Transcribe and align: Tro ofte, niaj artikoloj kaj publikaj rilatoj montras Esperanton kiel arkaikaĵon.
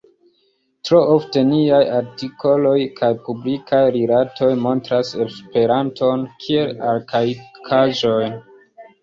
Tro 0.87 1.01
ofte, 1.15 1.41
niaj 1.49 1.81
artikoloj 1.97 2.77
kaj 3.01 3.09
publikaj 3.27 3.83
rilatoj 3.97 4.49
montras 4.65 5.13
Esperanton 5.27 6.25
kiel 6.47 6.75
arkaikaĵon. 6.95 8.37